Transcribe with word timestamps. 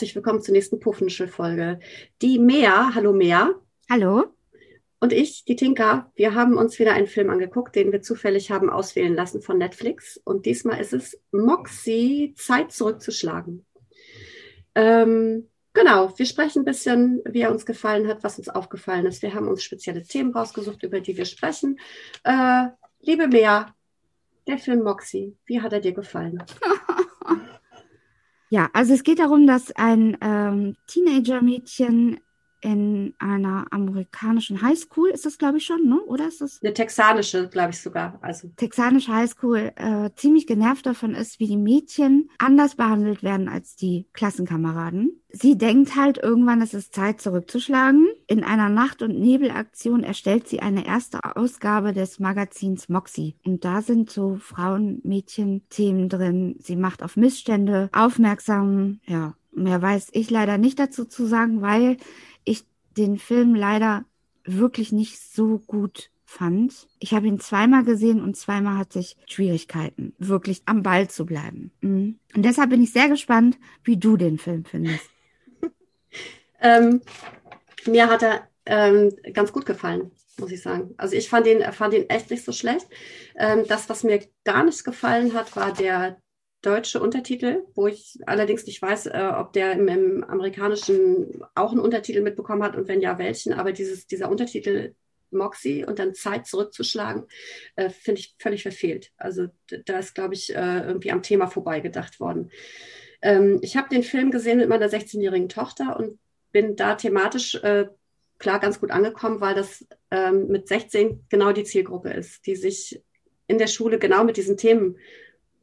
Herzlich 0.00 0.16
willkommen 0.16 0.40
zur 0.40 0.54
nächsten 0.54 0.80
Puffenschel-Folge. 0.80 1.78
Die 2.22 2.38
Mea, 2.38 2.92
hallo 2.94 3.12
Mea. 3.12 3.50
Hallo. 3.90 4.28
Und 4.98 5.12
ich, 5.12 5.44
die 5.44 5.56
Tinka, 5.56 6.10
wir 6.14 6.34
haben 6.34 6.56
uns 6.56 6.78
wieder 6.78 6.94
einen 6.94 7.06
Film 7.06 7.28
angeguckt, 7.28 7.76
den 7.76 7.92
wir 7.92 8.00
zufällig 8.00 8.50
haben 8.50 8.70
auswählen 8.70 9.14
lassen 9.14 9.42
von 9.42 9.58
Netflix. 9.58 10.18
Und 10.24 10.46
diesmal 10.46 10.80
ist 10.80 10.94
es 10.94 11.20
Moxie, 11.32 12.32
Zeit 12.34 12.72
zurückzuschlagen. 12.72 13.66
Ähm, 14.74 15.50
genau, 15.74 16.18
wir 16.18 16.24
sprechen 16.24 16.62
ein 16.62 16.64
bisschen, 16.64 17.20
wie 17.26 17.42
er 17.42 17.52
uns 17.52 17.66
gefallen 17.66 18.08
hat, 18.08 18.24
was 18.24 18.38
uns 18.38 18.48
aufgefallen 18.48 19.04
ist. 19.04 19.20
Wir 19.20 19.34
haben 19.34 19.48
uns 19.48 19.62
spezielle 19.62 20.02
Themen 20.02 20.32
rausgesucht, 20.32 20.82
über 20.82 21.00
die 21.00 21.18
wir 21.18 21.26
sprechen. 21.26 21.78
Äh, 22.24 22.68
liebe 23.02 23.28
Mea, 23.28 23.74
der 24.48 24.56
Film 24.56 24.82
Moxie, 24.82 25.36
wie 25.44 25.60
hat 25.60 25.74
er 25.74 25.80
dir 25.80 25.92
gefallen? 25.92 26.42
Ja, 28.52 28.68
also 28.72 28.94
es 28.94 29.04
geht 29.04 29.20
darum, 29.20 29.46
dass 29.46 29.70
ein 29.76 30.16
ähm, 30.20 30.74
Teenager-Mädchen 30.88 32.18
in 32.60 33.14
einer 33.18 33.66
amerikanischen 33.70 34.62
Highschool, 34.62 35.10
ist 35.10 35.26
das 35.26 35.38
glaube 35.38 35.58
ich 35.58 35.64
schon, 35.64 35.86
ne? 35.88 36.00
oder 36.06 36.28
ist 36.28 36.40
das? 36.40 36.60
Eine 36.62 36.74
texanische, 36.74 37.48
glaube 37.48 37.70
ich 37.70 37.80
sogar. 37.80 38.18
Also. 38.20 38.48
Texanische 38.56 39.14
Highschool 39.14 39.72
äh, 39.76 40.10
ziemlich 40.16 40.46
genervt 40.46 40.86
davon 40.86 41.14
ist, 41.14 41.40
wie 41.40 41.46
die 41.46 41.56
Mädchen 41.56 42.30
anders 42.38 42.76
behandelt 42.76 43.22
werden 43.22 43.48
als 43.48 43.76
die 43.76 44.06
Klassenkameraden. 44.12 45.20
Sie 45.32 45.56
denkt 45.56 45.96
halt 45.96 46.18
irgendwann, 46.18 46.60
es 46.60 46.74
ist 46.74 46.94
Zeit 46.94 47.20
zurückzuschlagen. 47.20 48.08
In 48.26 48.42
einer 48.42 48.68
Nacht- 48.68 49.02
und 49.02 49.18
Nebelaktion 49.18 50.02
erstellt 50.02 50.48
sie 50.48 50.60
eine 50.60 50.86
erste 50.86 51.20
Ausgabe 51.36 51.92
des 51.92 52.18
Magazins 52.18 52.88
Moxie. 52.88 53.36
Und 53.44 53.64
da 53.64 53.80
sind 53.82 54.10
so 54.10 54.36
Frauen-Mädchen-Themen 54.36 56.08
drin. 56.08 56.56
Sie 56.58 56.76
macht 56.76 57.02
auf 57.02 57.16
Missstände 57.16 57.90
aufmerksam. 57.92 59.00
Ja, 59.06 59.34
mehr 59.52 59.80
weiß 59.80 60.08
ich 60.12 60.30
leider 60.30 60.58
nicht 60.58 60.78
dazu 60.78 61.04
zu 61.04 61.26
sagen, 61.26 61.62
weil 61.62 61.96
den 63.00 63.18
Film 63.18 63.54
leider 63.54 64.04
wirklich 64.44 64.92
nicht 64.92 65.18
so 65.18 65.58
gut 65.58 66.10
fand. 66.24 66.88
Ich 67.00 67.12
habe 67.12 67.26
ihn 67.26 67.40
zweimal 67.40 67.84
gesehen 67.84 68.22
und 68.22 68.36
zweimal 68.36 68.78
hatte 68.78 68.98
ich 68.98 69.16
Schwierigkeiten, 69.26 70.14
wirklich 70.18 70.62
am 70.66 70.82
Ball 70.82 71.08
zu 71.08 71.26
bleiben. 71.26 71.72
Mhm. 71.80 72.18
Und 72.34 72.42
deshalb 72.44 72.70
bin 72.70 72.82
ich 72.82 72.92
sehr 72.92 73.08
gespannt, 73.08 73.58
wie 73.82 73.96
du 73.96 74.16
den 74.16 74.38
Film 74.38 74.64
findest. 74.64 75.10
ähm, 76.60 77.00
mir 77.86 78.08
hat 78.08 78.22
er 78.22 78.48
ähm, 78.66 79.12
ganz 79.32 79.52
gut 79.52 79.66
gefallen, 79.66 80.12
muss 80.38 80.52
ich 80.52 80.62
sagen. 80.62 80.94
Also 80.98 81.16
ich 81.16 81.28
fand 81.28 81.46
ihn, 81.46 81.62
fand 81.72 81.94
ihn 81.94 82.08
echt 82.08 82.30
nicht 82.30 82.44
so 82.44 82.52
schlecht. 82.52 82.86
Ähm, 83.36 83.64
das, 83.66 83.88
was 83.88 84.04
mir 84.04 84.20
gar 84.44 84.64
nicht 84.64 84.84
gefallen 84.84 85.34
hat, 85.34 85.56
war 85.56 85.72
der 85.72 86.19
deutsche 86.62 87.00
Untertitel, 87.00 87.62
wo 87.74 87.86
ich 87.86 88.18
allerdings 88.26 88.66
nicht 88.66 88.82
weiß, 88.82 89.06
äh, 89.06 89.32
ob 89.36 89.52
der 89.52 89.72
im, 89.72 89.88
im, 89.88 90.24
amerikanischen 90.24 91.42
auch 91.54 91.72
einen 91.72 91.80
Untertitel 91.80 92.20
mitbekommen 92.22 92.62
hat 92.62 92.76
und 92.76 92.88
wenn 92.88 93.00
ja, 93.00 93.18
welchen. 93.18 93.52
Aber 93.52 93.72
dieses, 93.72 94.06
dieser 94.06 94.30
Untertitel 94.30 94.94
Moxie 95.30 95.84
und 95.84 95.98
dann 95.98 96.14
Zeit 96.14 96.46
zurückzuschlagen, 96.46 97.24
äh, 97.76 97.88
finde 97.88 98.20
ich 98.20 98.34
völlig 98.38 98.62
verfehlt. 98.62 99.12
Also 99.16 99.46
da 99.86 99.98
ist, 99.98 100.14
glaube 100.14 100.34
ich, 100.34 100.54
äh, 100.54 100.80
irgendwie 100.80 101.12
am 101.12 101.22
Thema 101.22 101.46
vorbeigedacht 101.46 102.20
worden. 102.20 102.50
Ähm, 103.22 103.60
ich 103.62 103.76
habe 103.76 103.88
den 103.88 104.02
Film 104.02 104.30
gesehen 104.30 104.58
mit 104.58 104.68
meiner 104.68 104.88
16-jährigen 104.88 105.48
Tochter 105.48 105.98
und 105.98 106.18
bin 106.52 106.76
da 106.76 106.94
thematisch 106.94 107.54
äh, 107.56 107.86
klar 108.38 108.58
ganz 108.58 108.80
gut 108.80 108.90
angekommen, 108.90 109.40
weil 109.40 109.54
das 109.54 109.86
ähm, 110.10 110.48
mit 110.48 110.68
16 110.68 111.26
genau 111.28 111.52
die 111.52 111.64
Zielgruppe 111.64 112.10
ist, 112.10 112.46
die 112.46 112.56
sich 112.56 113.02
in 113.46 113.58
der 113.58 113.66
Schule 113.66 113.98
genau 113.98 114.24
mit 114.24 114.36
diesen 114.36 114.56
Themen 114.56 114.96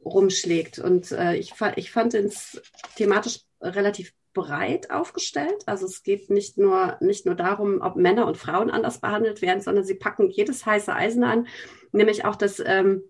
rumschlägt. 0.04 0.78
Und 0.78 1.12
äh, 1.12 1.36
ich, 1.36 1.54
ich 1.76 1.90
fand 1.90 2.14
es 2.14 2.60
thematisch 2.96 3.40
relativ 3.60 4.12
breit 4.34 4.90
aufgestellt. 4.90 5.64
Also 5.66 5.86
es 5.86 6.02
geht 6.02 6.30
nicht 6.30 6.58
nur, 6.58 6.96
nicht 7.00 7.26
nur 7.26 7.34
darum, 7.34 7.80
ob 7.80 7.96
Männer 7.96 8.26
und 8.26 8.36
Frauen 8.36 8.70
anders 8.70 9.00
behandelt 9.00 9.42
werden, 9.42 9.60
sondern 9.60 9.84
sie 9.84 9.94
packen 9.94 10.30
jedes 10.30 10.64
heiße 10.64 10.94
Eisen 10.94 11.24
an, 11.24 11.48
nämlich 11.92 12.24
auch 12.24 12.36
das 12.36 12.62
ähm, 12.64 13.02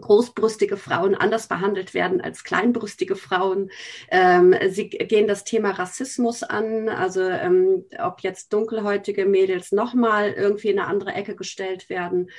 großbrüstige 0.00 0.76
Frauen 0.76 1.14
anders 1.14 1.48
behandelt 1.48 1.94
werden 1.94 2.20
als 2.20 2.44
kleinbrüstige 2.44 3.16
Frauen. 3.16 3.70
Ähm, 4.10 4.54
sie 4.70 4.88
gehen 4.88 5.26
das 5.26 5.44
Thema 5.44 5.70
Rassismus 5.70 6.42
an, 6.42 6.88
also 6.88 7.22
ähm, 7.22 7.84
ob 7.98 8.20
jetzt 8.20 8.52
dunkelhäutige 8.52 9.26
Mädels 9.26 9.72
nochmal 9.72 10.32
irgendwie 10.32 10.68
in 10.68 10.78
eine 10.78 10.88
andere 10.88 11.12
Ecke 11.12 11.36
gestellt 11.36 11.88
werden. 11.88 12.30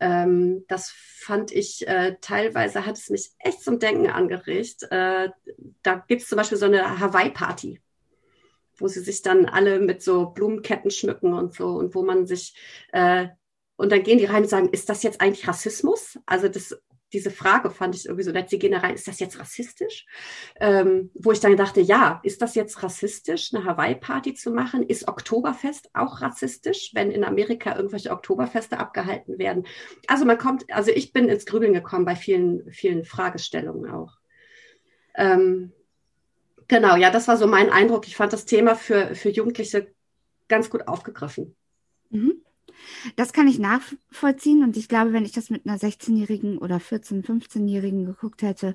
Ähm, 0.00 0.64
das 0.68 0.90
fand 0.90 1.52
ich 1.52 1.86
äh, 1.86 2.16
teilweise, 2.20 2.86
hat 2.86 2.96
es 2.96 3.10
mich 3.10 3.30
echt 3.38 3.62
zum 3.62 3.78
Denken 3.78 4.08
angeregt. 4.08 4.84
Äh, 4.90 5.30
da 5.82 6.04
gibt 6.08 6.22
es 6.22 6.28
zum 6.28 6.36
Beispiel 6.36 6.58
so 6.58 6.66
eine 6.66 7.00
Hawaii-Party 7.00 7.80
wo 8.78 8.88
sie 8.88 9.00
sich 9.00 9.22
dann 9.22 9.46
alle 9.46 9.78
mit 9.78 10.02
so 10.02 10.30
Blumenketten 10.30 10.90
schmücken 10.90 11.34
und 11.34 11.54
so 11.54 11.68
und 11.68 11.94
wo 11.94 12.02
man 12.02 12.26
sich 12.26 12.56
äh, 12.92 13.28
und 13.76 13.90
dann 13.90 14.02
gehen 14.02 14.18
die 14.18 14.26
rein 14.26 14.44
und 14.44 14.48
sagen, 14.48 14.68
ist 14.68 14.88
das 14.88 15.02
jetzt 15.02 15.20
eigentlich 15.20 15.48
Rassismus? 15.48 16.18
Also 16.26 16.48
das 16.48 16.80
diese 17.12 17.30
Frage 17.30 17.70
fand 17.70 17.94
ich 17.94 18.06
irgendwie 18.06 18.24
so 18.24 18.32
nett. 18.32 18.50
Sie 18.50 18.58
da 18.58 18.78
rein, 18.78 18.94
ist 18.94 19.08
das 19.08 19.20
jetzt 19.20 19.38
rassistisch? 19.38 20.06
Ähm, 20.60 21.10
wo 21.14 21.32
ich 21.32 21.40
dann 21.40 21.56
dachte, 21.56 21.80
ja, 21.80 22.20
ist 22.22 22.42
das 22.42 22.54
jetzt 22.54 22.82
rassistisch, 22.82 23.52
eine 23.52 23.64
Hawaii-Party 23.64 24.34
zu 24.34 24.50
machen? 24.50 24.82
Ist 24.82 25.08
Oktoberfest 25.08 25.90
auch 25.94 26.20
rassistisch, 26.22 26.90
wenn 26.94 27.10
in 27.10 27.24
Amerika 27.24 27.76
irgendwelche 27.76 28.10
Oktoberfeste 28.10 28.78
abgehalten 28.78 29.38
werden? 29.38 29.66
Also 30.06 30.24
man 30.24 30.38
kommt, 30.38 30.64
also 30.72 30.90
ich 30.90 31.12
bin 31.12 31.28
ins 31.28 31.46
Grübeln 31.46 31.72
gekommen 31.72 32.04
bei 32.04 32.16
vielen, 32.16 32.70
vielen 32.70 33.04
Fragestellungen 33.04 33.90
auch. 33.90 34.18
Ähm, 35.14 35.72
genau, 36.68 36.96
ja, 36.96 37.10
das 37.10 37.28
war 37.28 37.36
so 37.36 37.46
mein 37.46 37.70
Eindruck. 37.70 38.06
Ich 38.06 38.16
fand 38.16 38.32
das 38.32 38.46
Thema 38.46 38.74
für, 38.74 39.14
für 39.14 39.28
Jugendliche 39.28 39.92
ganz 40.48 40.70
gut 40.70 40.88
aufgegriffen. 40.88 41.54
Mhm. 42.10 42.42
Das 43.16 43.32
kann 43.32 43.48
ich 43.48 43.58
nachvollziehen 43.58 44.62
und 44.62 44.76
ich 44.76 44.88
glaube, 44.88 45.12
wenn 45.12 45.24
ich 45.24 45.32
das 45.32 45.50
mit 45.50 45.66
einer 45.66 45.78
16-Jährigen 45.78 46.58
oder 46.58 46.76
14-, 46.76 47.24
15-Jährigen 47.24 48.04
geguckt 48.04 48.42
hätte, 48.42 48.74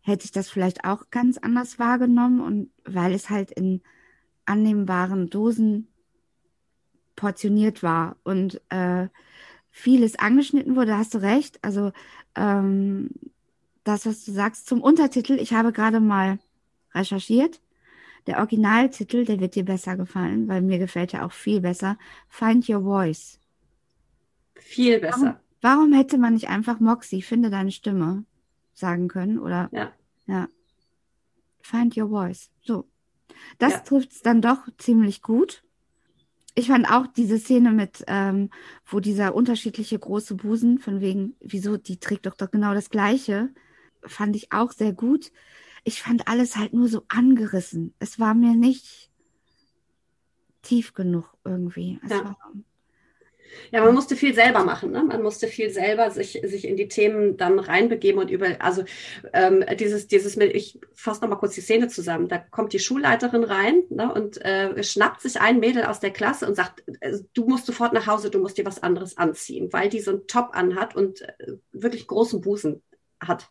hätte 0.00 0.24
ich 0.24 0.32
das 0.32 0.48
vielleicht 0.48 0.84
auch 0.84 1.10
ganz 1.10 1.38
anders 1.38 1.78
wahrgenommen 1.78 2.40
und 2.40 2.70
weil 2.84 3.12
es 3.12 3.30
halt 3.30 3.50
in 3.52 3.82
annehmbaren 4.44 5.30
Dosen 5.30 5.88
portioniert 7.14 7.82
war 7.82 8.16
und 8.24 8.60
äh, 8.70 9.08
vieles 9.70 10.18
angeschnitten 10.18 10.76
wurde, 10.76 10.96
hast 10.96 11.14
du 11.14 11.18
recht. 11.18 11.58
Also 11.62 11.92
ähm, 12.34 13.10
das, 13.84 14.06
was 14.06 14.24
du 14.24 14.32
sagst 14.32 14.66
zum 14.66 14.82
Untertitel, 14.82 15.34
ich 15.34 15.52
habe 15.52 15.72
gerade 15.72 16.00
mal 16.00 16.38
recherchiert. 16.94 17.60
Der 18.26 18.38
Originaltitel, 18.38 19.24
der 19.24 19.40
wird 19.40 19.54
dir 19.54 19.64
besser 19.64 19.96
gefallen, 19.96 20.48
weil 20.48 20.62
mir 20.62 20.78
gefällt 20.78 21.12
er 21.12 21.26
auch 21.26 21.32
viel 21.32 21.60
besser. 21.60 21.98
Find 22.28 22.68
Your 22.68 22.82
Voice. 22.82 23.40
Viel 24.54 25.00
besser. 25.00 25.40
Warum, 25.60 25.90
warum 25.90 25.92
hätte 25.92 26.18
man 26.18 26.34
nicht 26.34 26.48
einfach 26.48 26.78
Moxie, 26.78 27.22
finde 27.22 27.50
deine 27.50 27.72
Stimme 27.72 28.24
sagen 28.74 29.08
können? 29.08 29.38
Oder 29.38 29.68
ja. 29.72 29.92
ja. 30.26 30.48
Find 31.62 31.96
Your 31.96 32.10
Voice. 32.10 32.50
So. 32.62 32.86
Das 33.58 33.72
ja. 33.72 33.78
trifft 33.80 34.12
es 34.12 34.22
dann 34.22 34.40
doch 34.40 34.68
ziemlich 34.78 35.22
gut. 35.22 35.64
Ich 36.54 36.68
fand 36.68 36.88
auch 36.90 37.06
diese 37.06 37.38
Szene 37.38 37.72
mit, 37.72 38.04
ähm, 38.06 38.50
wo 38.84 39.00
dieser 39.00 39.34
unterschiedliche 39.34 39.98
große 39.98 40.34
Busen, 40.34 40.78
von 40.78 41.00
wegen, 41.00 41.34
wieso, 41.40 41.76
die 41.76 41.98
trägt 41.98 42.26
doch 42.26 42.36
doch 42.36 42.50
genau 42.50 42.74
das 42.74 42.90
Gleiche, 42.90 43.48
fand 44.04 44.36
ich 44.36 44.52
auch 44.52 44.70
sehr 44.70 44.92
gut 44.92 45.32
ich 45.84 46.02
fand 46.02 46.28
alles 46.28 46.56
halt 46.56 46.72
nur 46.72 46.88
so 46.88 47.02
angerissen. 47.08 47.94
Es 47.98 48.18
war 48.20 48.34
mir 48.34 48.54
nicht 48.54 49.10
tief 50.62 50.94
genug 50.94 51.24
irgendwie. 51.44 51.98
Ja. 52.08 52.36
Ja. 53.72 53.84
man 53.84 53.94
musste 53.94 54.16
viel 54.16 54.32
selber 54.32 54.64
machen. 54.64 54.92
Ne? 54.92 55.02
Man 55.02 55.22
musste 55.22 55.48
viel 55.48 55.70
selber 55.70 56.10
sich, 56.10 56.40
sich 56.44 56.66
in 56.66 56.76
die 56.76 56.88
Themen 56.88 57.36
dann 57.36 57.58
reinbegeben 57.58 58.20
und 58.20 58.30
über, 58.30 58.46
also 58.60 58.84
ähm, 59.32 59.64
dieses, 59.78 60.06
dieses, 60.06 60.36
ich 60.36 60.78
fasse 60.94 61.20
nochmal 61.20 61.38
kurz 61.38 61.54
die 61.54 61.60
Szene 61.60 61.88
zusammen. 61.88 62.28
Da 62.28 62.38
kommt 62.38 62.72
die 62.72 62.78
Schulleiterin 62.78 63.44
rein 63.44 63.82
ne, 63.90 64.12
und 64.12 64.42
äh, 64.44 64.82
schnappt 64.84 65.20
sich 65.20 65.40
ein 65.40 65.58
Mädel 65.58 65.84
aus 65.84 66.00
der 66.00 66.12
Klasse 66.12 66.46
und 66.46 66.54
sagt, 66.54 66.84
äh, 67.00 67.18
du 67.34 67.44
musst 67.44 67.66
sofort 67.66 67.92
nach 67.92 68.06
Hause, 68.06 68.30
du 68.30 68.38
musst 68.38 68.56
dir 68.56 68.64
was 68.64 68.82
anderes 68.82 69.18
anziehen, 69.18 69.72
weil 69.72 69.88
die 69.88 70.00
so 70.00 70.12
einen 70.12 70.26
Top 70.28 70.50
anhat 70.52 70.94
und 70.94 71.22
äh, 71.22 71.56
wirklich 71.72 72.06
großen 72.06 72.40
Busen 72.40 72.82
hat. 73.20 73.50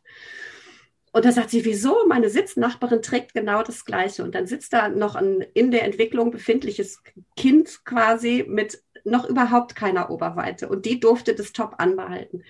Und 1.22 1.26
da 1.26 1.34
sagt 1.34 1.52
sie, 1.52 1.64
wieso? 1.66 2.08
Meine 2.08 2.32
Sitznachbarin 2.32 3.04
trägt 3.04 3.36
genau 3.36 3.62
das 3.62 3.86
Gleiche. 3.86 4.24
Und 4.24 4.34
dann 4.34 4.48
sitzt 4.48 4.74
da 4.74 4.90
noch 4.90 5.14
ein 5.14 5.42
in 5.54 5.70
der 5.70 5.84
Entwicklung 5.84 6.32
befindliches 6.32 7.04
Kind 7.38 7.86
quasi 7.86 8.44
mit 8.48 8.82
noch 9.04 9.30
überhaupt 9.30 9.76
keiner 9.76 10.10
Oberweite. 10.10 10.68
Und 10.68 10.88
die 10.88 11.00
durfte 11.00 11.36
das 11.36 11.54
Top 11.54 11.76
anbehalten. 11.78 12.42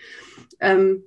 Ähm, 0.61 1.03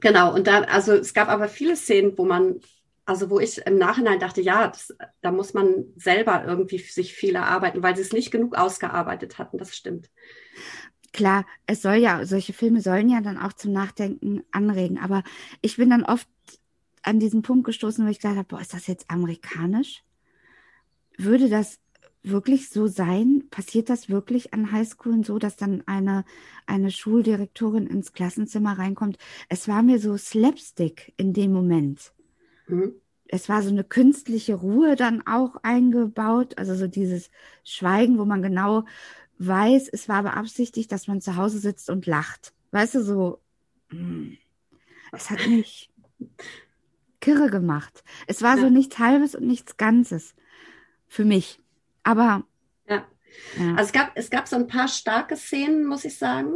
genau. 0.00 0.32
Und 0.32 0.46
da, 0.46 0.62
also 0.62 0.94
es 0.94 1.12
gab 1.12 1.28
aber 1.28 1.48
viele 1.48 1.76
Szenen, 1.76 2.16
wo 2.16 2.24
man, 2.24 2.60
also 3.04 3.28
wo 3.28 3.38
ich 3.40 3.58
im 3.58 3.76
Nachhinein 3.76 4.18
dachte, 4.18 4.40
ja, 4.40 4.68
das, 4.68 4.96
da 5.20 5.32
muss 5.32 5.52
man 5.52 5.84
selber 5.96 6.44
irgendwie 6.46 6.78
sich 6.78 7.12
viel 7.12 7.34
erarbeiten, 7.34 7.82
weil 7.82 7.94
sie 7.94 8.00
es 8.00 8.14
nicht 8.14 8.30
genug 8.30 8.56
ausgearbeitet 8.56 9.36
hatten. 9.36 9.58
Das 9.58 9.76
stimmt. 9.76 10.08
Klar, 11.12 11.44
es 11.66 11.82
soll 11.82 11.96
ja, 11.96 12.24
solche 12.24 12.54
Filme 12.54 12.80
sollen 12.80 13.10
ja 13.10 13.20
dann 13.20 13.36
auch 13.36 13.52
zum 13.52 13.72
Nachdenken 13.72 14.44
anregen. 14.50 14.98
Aber 14.98 15.24
ich 15.60 15.76
bin 15.76 15.90
dann 15.90 16.04
oft 16.04 16.26
an 17.02 17.20
diesen 17.20 17.42
Punkt 17.42 17.64
gestoßen, 17.64 18.04
wo 18.04 18.10
ich 18.10 18.18
gedacht 18.18 18.36
habe, 18.36 18.48
boah, 18.48 18.60
ist 18.60 18.74
das 18.74 18.86
jetzt 18.86 19.10
amerikanisch? 19.10 20.02
Würde 21.16 21.48
das 21.48 21.78
wirklich 22.22 22.68
so 22.68 22.86
sein? 22.86 23.44
Passiert 23.50 23.88
das 23.88 24.08
wirklich 24.08 24.52
an 24.52 24.72
Highschoolen 24.72 25.24
so, 25.24 25.38
dass 25.38 25.56
dann 25.56 25.82
eine, 25.86 26.24
eine 26.66 26.90
Schuldirektorin 26.90 27.86
ins 27.86 28.12
Klassenzimmer 28.12 28.78
reinkommt? 28.78 29.18
Es 29.48 29.68
war 29.68 29.82
mir 29.82 29.98
so 29.98 30.16
Slapstick 30.16 31.14
in 31.16 31.32
dem 31.32 31.52
Moment. 31.52 32.12
Mhm. 32.68 32.94
Es 33.28 33.48
war 33.48 33.62
so 33.62 33.70
eine 33.70 33.84
künstliche 33.84 34.54
Ruhe 34.54 34.96
dann 34.96 35.24
auch 35.26 35.56
eingebaut, 35.62 36.58
also 36.58 36.74
so 36.74 36.88
dieses 36.88 37.30
Schweigen, 37.62 38.18
wo 38.18 38.24
man 38.24 38.42
genau 38.42 38.84
weiß, 39.38 39.88
es 39.88 40.08
war 40.08 40.24
beabsichtigt, 40.24 40.90
dass 40.90 41.06
man 41.06 41.20
zu 41.20 41.36
Hause 41.36 41.58
sitzt 41.58 41.90
und 41.90 42.06
lacht. 42.06 42.52
Weißt 42.72 42.96
du, 42.96 43.02
so, 43.02 43.40
hm, 43.90 44.36
es 45.12 45.30
hat 45.30 45.46
mich 45.46 45.90
kirre 47.20 47.50
gemacht. 47.50 48.02
Es 48.26 48.42
war 48.42 48.56
ja. 48.56 48.62
so 48.62 48.70
nichts 48.70 48.98
Halbes 48.98 49.34
und 49.34 49.46
nichts 49.46 49.76
Ganzes 49.76 50.34
für 51.06 51.24
mich. 51.24 51.60
Aber 52.02 52.44
ja. 52.88 53.06
ja. 53.58 53.74
Also 53.74 53.84
es 53.84 53.92
gab, 53.92 54.12
es 54.14 54.30
gab 54.30 54.48
so 54.48 54.56
ein 54.56 54.66
paar 54.66 54.88
starke 54.88 55.36
Szenen, 55.36 55.86
muss 55.86 56.04
ich 56.04 56.16
sagen, 56.16 56.52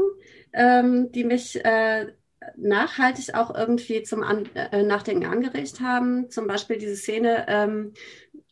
ähm, 0.53 1.13
die 1.13 1.25
mich 1.25 1.63
äh, 1.65 2.13
nachhaltig 2.57 3.35
auch 3.35 3.55
irgendwie 3.55 4.03
zum 4.03 4.23
An 4.23 4.49
äh, 4.55 4.83
Nachdenken 4.83 5.27
angeregt 5.27 5.81
haben. 5.81 6.31
Zum 6.31 6.47
Beispiel 6.47 6.79
diese 6.79 6.97
Szene 6.97 7.47
ähm, 7.49 7.93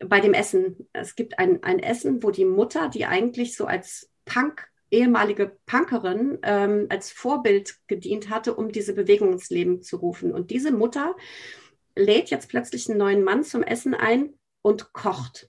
bei 0.07 0.21
dem 0.21 0.35
Essen. 0.35 0.89
Es 0.93 1.15
gibt 1.15 1.39
ein, 1.39 1.63
ein 1.63 1.79
Essen, 1.79 2.23
wo 2.23 2.31
die 2.31 2.45
Mutter, 2.45 2.89
die 2.89 3.07
eigentlich 3.07 3.57
so 3.57 3.67
als 3.67 4.11
Punk 4.25 4.69
ehemalige 4.91 5.57
Punkerin 5.65 6.39
ähm, 6.43 6.87
als 6.91 7.11
Vorbild 7.11 7.77
gedient 7.87 8.29
hatte, 8.29 8.55
um 8.55 8.71
diese 8.71 8.93
Bewegung 8.93 9.33
ins 9.33 9.49
Leben 9.49 9.83
zu 9.83 9.97
rufen. 9.97 10.33
Und 10.33 10.51
diese 10.51 10.71
Mutter 10.71 11.17
lädt 11.95 12.31
jetzt 12.31 12.49
plötzlich 12.49 12.89
einen 12.89 12.99
neuen 12.99 13.25
Mann 13.25 13.45
zum 13.45 13.63
Essen 13.63 13.95
ein 13.95 14.35
und 14.63 14.93
kocht. 14.93 15.49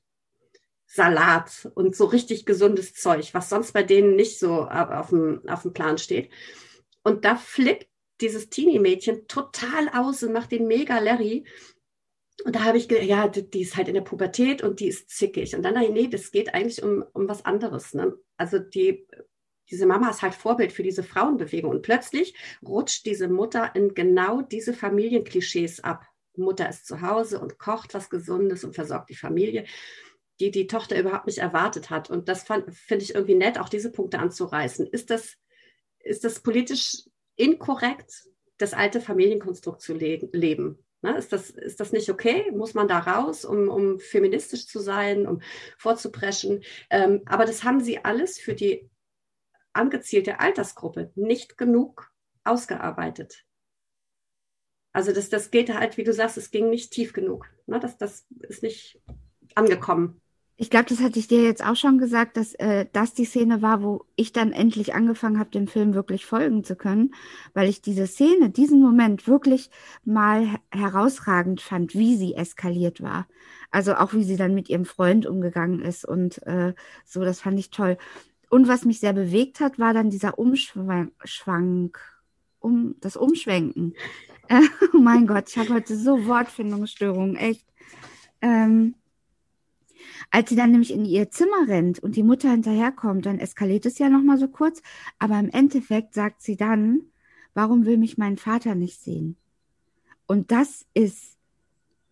Salat 0.85 1.71
und 1.73 1.95
so 1.95 2.05
richtig 2.05 2.45
gesundes 2.45 2.93
Zeug, 2.93 3.33
was 3.33 3.49
sonst 3.49 3.71
bei 3.71 3.81
denen 3.81 4.15
nicht 4.15 4.37
so 4.37 4.65
auf 4.65 5.09
dem, 5.09 5.41
auf 5.47 5.63
dem 5.63 5.73
Plan 5.73 5.97
steht. 5.97 6.29
Und 7.03 7.25
da 7.25 7.35
flippt 7.35 7.87
dieses 8.21 8.49
Teenie-Mädchen 8.49 9.27
total 9.27 9.89
aus 9.89 10.21
und 10.21 10.33
macht 10.33 10.51
den 10.51 10.67
mega 10.67 10.99
Larry. 10.99 11.45
Und 12.45 12.55
da 12.55 12.63
habe 12.63 12.77
ich 12.77 12.87
gedacht, 12.87 13.07
ja, 13.07 13.27
die, 13.27 13.61
ist 13.61 13.75
halt 13.75 13.87
in 13.87 13.95
der 13.95 14.01
Pubertät 14.01 14.61
und 14.63 14.79
die 14.79 14.87
ist 14.87 15.09
zickig. 15.09 15.55
Und 15.55 15.63
dann 15.63 15.73
dachte 15.73 15.87
ich, 15.87 15.93
nee, 15.93 16.07
das 16.07 16.31
geht 16.31 16.53
eigentlich 16.53 16.83
um, 16.83 17.03
um 17.13 17.27
was 17.27 17.43
anderes. 17.43 17.93
Ne? 17.93 18.15
Also 18.37 18.59
die, 18.59 19.07
diese 19.69 19.85
Mama 19.85 20.09
ist 20.09 20.21
halt 20.21 20.35
Vorbild 20.35 20.71
für 20.71 20.83
diese 20.83 21.03
Frauenbewegung. 21.03 21.71
Und 21.71 21.81
plötzlich 21.81 22.35
rutscht 22.63 23.05
diese 23.05 23.27
Mutter 23.27 23.75
in 23.75 23.93
genau 23.93 24.41
diese 24.41 24.73
Familienklischees 24.73 25.83
ab. 25.83 26.05
Mutter 26.37 26.69
ist 26.69 26.85
zu 26.85 27.01
Hause 27.01 27.39
und 27.39 27.59
kocht 27.59 27.93
was 27.93 28.09
Gesundes 28.09 28.63
und 28.63 28.75
versorgt 28.75 29.09
die 29.09 29.15
Familie 29.15 29.65
die 30.39 30.51
die 30.51 30.67
Tochter 30.67 30.99
überhaupt 30.99 31.27
nicht 31.27 31.37
erwartet 31.37 31.89
hat. 31.89 32.09
Und 32.09 32.27
das 32.27 32.43
finde 32.43 33.03
ich 33.03 33.15
irgendwie 33.15 33.35
nett, 33.35 33.59
auch 33.59 33.69
diese 33.69 33.91
Punkte 33.91 34.19
anzureißen. 34.19 34.87
Ist 34.87 35.09
das, 35.09 35.37
ist 35.99 36.23
das 36.23 36.41
politisch 36.41 37.03
inkorrekt, 37.35 38.27
das 38.57 38.73
alte 38.73 39.01
Familienkonstrukt 39.01 39.81
zu 39.81 39.93
le 39.93 40.29
leben? 40.33 40.83
Ne? 41.01 41.17
Ist, 41.17 41.33
das, 41.33 41.49
ist 41.49 41.79
das 41.79 41.91
nicht 41.91 42.09
okay? 42.09 42.51
Muss 42.51 42.73
man 42.73 42.87
da 42.87 42.99
raus, 42.99 43.45
um, 43.45 43.69
um 43.69 43.99
feministisch 43.99 44.67
zu 44.67 44.79
sein, 44.79 45.27
um 45.27 45.41
vorzupreschen? 45.77 46.63
Ähm, 46.89 47.21
aber 47.25 47.45
das 47.45 47.63
haben 47.63 47.79
sie 47.79 48.03
alles 48.03 48.39
für 48.39 48.53
die 48.53 48.89
angezielte 49.73 50.39
Altersgruppe 50.39 51.11
nicht 51.15 51.57
genug 51.57 52.11
ausgearbeitet. 52.43 53.45
Also 54.93 55.11
das, 55.11 55.29
das 55.29 55.51
geht 55.51 55.73
halt, 55.73 55.97
wie 55.97 56.03
du 56.03 56.13
sagst, 56.13 56.37
es 56.37 56.51
ging 56.51 56.69
nicht 56.69 56.91
tief 56.91 57.13
genug. 57.13 57.49
Ne? 57.65 57.79
Das, 57.79 57.97
das 57.97 58.25
ist 58.47 58.63
nicht 58.63 59.01
angekommen. 59.55 60.21
Ich 60.55 60.69
glaube, 60.69 60.85
das 60.87 61.01
hatte 61.01 61.17
ich 61.17 61.27
dir 61.27 61.41
jetzt 61.41 61.65
auch 61.65 61.75
schon 61.75 61.97
gesagt, 61.97 62.37
dass 62.37 62.53
äh, 62.53 62.85
das 62.93 63.15
die 63.15 63.25
Szene 63.25 63.63
war, 63.63 63.81
wo 63.81 64.05
ich 64.15 64.33
dann 64.33 64.51
endlich 64.51 64.93
angefangen 64.93 65.39
habe, 65.39 65.49
dem 65.49 65.67
Film 65.67 65.95
wirklich 65.95 66.27
folgen 66.27 66.63
zu 66.63 66.75
können, 66.75 67.15
weil 67.55 67.67
ich 67.67 67.81
diese 67.81 68.05
Szene, 68.05 68.51
diesen 68.51 68.79
Moment 68.79 69.27
wirklich 69.27 69.71
mal 70.05 70.47
herausragend 70.71 71.59
fand, 71.59 71.95
wie 71.95 72.15
sie 72.15 72.35
eskaliert 72.35 73.01
war. 73.01 73.27
Also 73.71 73.95
auch 73.95 74.13
wie 74.13 74.23
sie 74.23 74.37
dann 74.37 74.53
mit 74.53 74.69
ihrem 74.69 74.85
Freund 74.85 75.25
umgegangen 75.25 75.81
ist 75.81 76.05
und 76.05 76.45
äh, 76.45 76.75
so, 77.03 77.21
das 77.21 77.41
fand 77.41 77.57
ich 77.57 77.71
toll. 77.71 77.97
Und 78.51 78.67
was 78.67 78.85
mich 78.85 78.99
sehr 78.99 79.13
bewegt 79.13 79.59
hat, 79.59 79.79
war 79.79 79.95
dann 79.95 80.11
dieser 80.11 80.37
Umschwank, 80.37 81.99
um 82.59 82.95
das 83.01 83.17
Umschwenken. 83.17 83.95
Oh 84.49 84.97
mein 84.97 85.27
Gott, 85.27 85.49
ich 85.49 85.57
habe 85.57 85.73
heute 85.73 85.95
so 85.97 86.25
Wortfindungsstörungen, 86.25 87.35
echt. 87.35 87.65
Ähm, 88.41 88.95
als 90.31 90.49
sie 90.49 90.55
dann 90.55 90.71
nämlich 90.71 90.91
in 90.91 91.05
ihr 91.05 91.29
Zimmer 91.29 91.67
rennt 91.67 91.99
und 91.99 92.15
die 92.15 92.23
Mutter 92.23 92.49
hinterherkommt, 92.49 93.25
dann 93.25 93.39
eskaliert 93.39 93.85
es 93.85 93.99
ja 93.99 94.09
nochmal 94.09 94.37
so 94.37 94.47
kurz. 94.47 94.81
Aber 95.19 95.39
im 95.39 95.49
Endeffekt 95.49 96.13
sagt 96.13 96.41
sie 96.41 96.57
dann, 96.57 97.01
warum 97.53 97.85
will 97.85 97.97
mich 97.97 98.17
mein 98.17 98.37
Vater 98.37 98.75
nicht 98.75 98.99
sehen? 99.01 99.37
Und 100.25 100.51
das 100.51 100.85
ist 100.93 101.37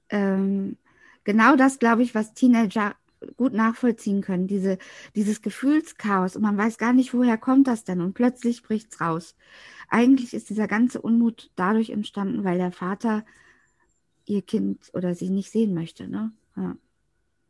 ähm, 0.10 0.78
genau 1.24 1.56
das, 1.56 1.80
glaube 1.80 2.04
ich, 2.04 2.14
was 2.16 2.34
Teenager 2.34 2.96
gut 3.38 3.54
nachvollziehen 3.54 4.22
können, 4.22 4.48
diese, 4.48 4.78
dieses 5.16 5.42
Gefühlschaos. 5.42 6.36
Und 6.36 6.42
man 6.42 6.58
weiß 6.58 6.78
gar 6.78 6.94
nicht, 6.94 7.14
woher 7.14 7.38
kommt 7.38 7.68
das 7.68 7.84
denn? 7.84 8.02
Und 8.02 8.14
plötzlich 8.14 8.64
bricht 8.64 8.94
es 8.94 9.02
raus. 9.02 9.36
Eigentlich 9.90 10.34
ist 10.34 10.50
dieser 10.50 10.68
ganze 10.68 11.02
Unmut 11.02 11.52
dadurch 11.56 11.90
entstanden, 11.90 12.44
weil 12.44 12.58
der 12.58 12.72
Vater 12.72 13.26
ihr 14.26 14.42
Kind 14.42 14.90
oder 14.94 15.16
sie 15.16 15.30
nicht 15.30 15.52
sehen 15.52 15.74
möchte. 15.74 16.08
Ne? 16.08 16.32
Ja. 16.56 16.78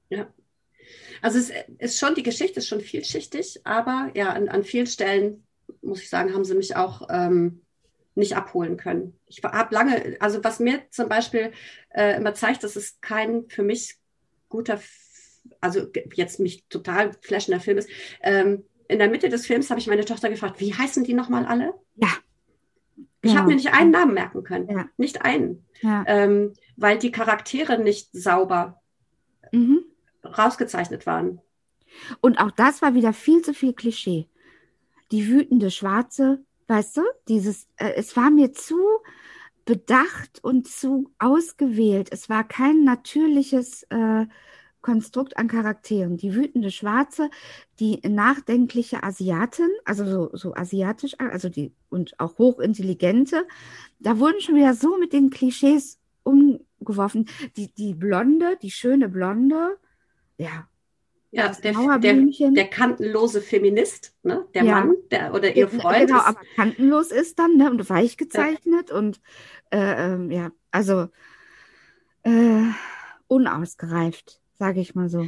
ja. 0.09 0.33
Also 1.21 1.38
es 1.38 1.51
ist 1.77 2.00
schon, 2.00 2.15
die 2.15 2.23
Geschichte 2.23 2.59
ist 2.59 2.68
schon 2.68 2.81
vielschichtig, 2.81 3.62
aber 3.63 4.12
ja, 4.15 4.33
an, 4.33 4.50
an 4.50 4.63
vielen 4.63 4.88
Stellen, 4.88 5.44
muss 5.81 6.01
ich 6.01 6.09
sagen, 6.09 6.33
haben 6.33 6.44
sie 6.44 6.56
mich 6.56 6.75
auch 6.75 7.07
ähm, 7.09 7.62
nicht 8.15 8.35
abholen 8.35 8.77
können. 8.77 9.18
Ich 9.27 9.41
habe 9.44 9.73
lange, 9.73 10.18
also 10.19 10.44
was 10.44 10.59
mir 10.59 10.81
zum 10.90 11.07
Beispiel 11.07 11.51
äh, 11.90 12.18
immer 12.18 12.33
zeigt, 12.33 12.63
dass 12.63 12.75
es 12.75 12.99
kein 12.99 13.47
für 13.47 13.63
mich 13.63 13.97
guter, 14.49 14.80
also 15.60 15.88
jetzt 16.14 16.40
mich 16.40 16.66
total 16.68 17.12
flashender 17.21 17.60
Film 17.60 17.78
ist. 17.78 17.90
Ähm, 18.21 18.64
in 18.88 19.00
der 19.00 19.10
Mitte 19.10 19.30
des 19.30 19.45
Films 19.45 19.69
habe 19.69 19.80
ich 19.80 19.88
meine 19.88 20.06
Tochter 20.06 20.30
gefragt, 20.30 20.60
wie 20.60 20.74
heißen 20.74 21.04
die 21.04 21.14
nochmal 21.14 21.45
alle? 21.45 21.74
Ja. 21.95 22.10
Ich 23.21 23.33
ja. 23.33 23.40
habe 23.40 23.50
mir 23.50 23.56
nicht 23.56 23.74
einen 23.74 23.92
Namen 23.92 24.14
merken 24.14 24.44
können. 24.44 24.69
Ja. 24.69 24.90
Nicht 24.98 25.21
einen. 25.21 25.66
Ja. 25.81 26.04
Ähm, 26.07 26.54
weil 26.76 26.98
die 26.98 27.12
Charaktere 27.12 27.78
nicht 27.80 28.10
sauber 28.12 28.81
mhm 29.52 29.86
rausgezeichnet 30.26 31.06
waren. 31.06 31.40
Und 32.21 32.40
auch 32.40 32.52
das 32.52 32.81
war 32.81 32.94
wieder 32.94 33.14
viel 33.14 33.42
zu 33.42 33.54
viel 33.54 33.74
Klischee. 33.74 34.28
Die 35.12 35.28
wütende 35.28 35.71
Schwarze, 35.71 36.44
weißt 36.68 36.98
du, 36.98 37.02
dieses, 37.28 37.68
äh, 37.78 37.94
es 37.95 38.16
war 38.16 38.30
mir 38.30 38.54
zu 38.54 38.78
bedacht 39.66 40.40
und 40.42 40.68
zu 40.68 41.12
ausgewählt. 41.19 42.10
Es 42.12 42.30
war 42.30 42.48
kein 42.48 42.83
natürliches 42.83 43.83
äh, 43.90 44.26
Konstrukt 44.81 45.38
an 45.38 45.47
Charakteren. 45.47 46.18
Die 46.18 46.33
wütende 46.33 46.71
Schwarze, 46.71 47.30
die 47.80 48.00
nachdenkliche 48.07 49.04
Asiatin, 49.04 49.69
also 49.85 50.06
so, 50.06 50.30
so 50.33 50.56
asiatisch, 50.56 51.16
also 51.19 51.50
die 51.50 51.71
und 51.90 52.19
auch 52.19 52.38
hochintelligente, 52.38 53.45
da 54.00 54.19
wurden 54.19 54.42
schon 54.42 54.56
wieder 54.56 54.73
so 54.73 54.97
mit 54.97 55.14
den 55.14 55.30
Klischees 55.30 56.00
umgeworfen. 56.23 57.28
Die, 57.57 57.71
die 57.73 57.94
Blonde, 57.94 58.57
die 58.61 58.71
schöne 58.71 59.09
Blonde, 59.09 59.78
ja. 60.38 60.68
Ja, 61.33 61.47
der, 61.47 61.73
der, 62.00 62.52
der, 62.52 62.68
kantenlose 62.68 63.40
Feminist, 63.42 64.14
ne? 64.21 64.45
der 64.54 64.66
ja. 64.66 64.76
Mann 64.81 64.95
der, 65.11 65.33
oder 65.33 65.56
ihr 65.56 65.69
Freund. 65.69 66.07
Genau, 66.07 66.19
ist, 66.19 66.28
aber 66.28 66.42
kantenlos 66.57 67.11
ist 67.11 67.40
dann 67.40 67.56
ne? 67.56 67.71
und 67.71 67.90
weich 67.90 68.18
gezeichnet 68.18 68.90
ja. 68.90 68.97
und 68.97 69.21
äh, 69.69 70.11
ähm, 70.11 70.30
ja, 70.30 70.52
also 70.71 71.07
äh, 72.23 72.64
unausgereift, 73.28 74.41
sage 74.61 74.80
ich 74.80 74.94
mal 74.94 75.09
so. 75.09 75.27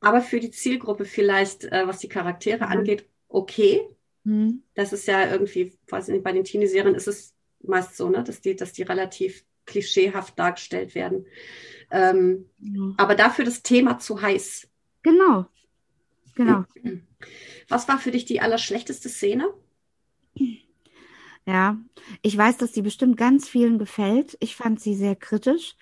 Aber 0.00 0.20
für 0.20 0.38
die 0.38 0.50
Zielgruppe 0.50 1.06
vielleicht, 1.06 1.64
äh, 1.64 1.86
was 1.86 1.98
die 1.98 2.10
Charaktere 2.10 2.66
mhm. 2.66 2.72
angeht, 2.72 3.06
okay. 3.26 3.80
Mhm. 4.24 4.64
Das 4.74 4.92
ist 4.92 5.08
ja 5.08 5.32
irgendwie, 5.32 5.72
weiß 5.88 6.08
nicht, 6.08 6.22
bei 6.22 6.32
den 6.32 6.44
Teenie-Serien 6.44 6.94
ist 6.94 7.08
es 7.08 7.34
meist 7.62 7.96
so, 7.96 8.10
ne? 8.10 8.22
dass, 8.22 8.42
die, 8.42 8.54
dass 8.54 8.74
die 8.74 8.82
relativ 8.82 9.46
klischeehaft 9.64 10.38
dargestellt 10.38 10.94
werden. 10.94 11.24
Ähm, 11.90 12.50
ja. 12.58 12.92
Aber 12.98 13.14
dafür 13.14 13.46
das 13.46 13.62
Thema 13.62 13.98
zu 13.98 14.20
heiß. 14.20 14.68
Genau. 15.02 15.46
Genau. 16.34 16.64
Was 17.68 17.88
war 17.88 17.98
für 17.98 18.10
dich 18.10 18.26
die 18.26 18.42
allerschlechteste 18.42 19.08
Szene? 19.08 19.48
Ja, 21.46 21.78
ich 22.22 22.36
weiß, 22.36 22.58
dass 22.58 22.74
sie 22.74 22.82
bestimmt 22.82 23.16
ganz 23.16 23.48
vielen 23.48 23.78
gefällt. 23.78 24.36
Ich 24.40 24.56
fand 24.56 24.80
sie 24.80 24.96
sehr 24.96 25.14
kritisch. 25.14 25.76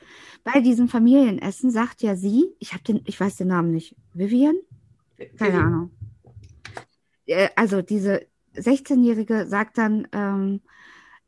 Bei 0.45 0.61
diesem 0.61 0.89
Familienessen 0.89 1.71
sagt 1.71 2.03
ja 2.03 2.17
sie, 2.17 2.55
ich 2.59 2.75
habe 2.75 2.85
den, 2.85 3.01
ich 3.07 3.19
weiß 3.19 3.37
den 3.37 3.49
Namen 3.49 3.71
nicht, 3.71 3.97
Vivian? 4.13 4.57
Keine 5.39 5.65
Ahnung. 5.65 5.91
Äh, 7.25 7.49
also 7.57 7.81
diese 7.81 8.27
16-Jährige 8.55 9.47
sagt 9.47 9.79
dann, 9.79 10.07
ähm, 10.13 10.61